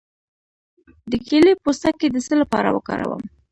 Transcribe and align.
د 1.11 1.13
کیلې 1.25 1.53
پوستکی 1.63 2.07
د 2.11 2.17
څه 2.25 2.33
لپاره 2.41 2.69
وکاروم؟ 2.71 3.23